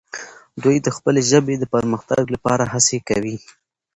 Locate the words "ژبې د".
1.31-1.63